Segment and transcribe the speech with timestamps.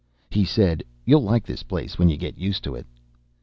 [0.31, 2.87] He said, "You'll like this place when you get used to it."